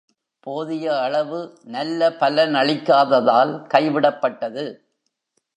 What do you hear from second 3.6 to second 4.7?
கைவிடப்பட்டது.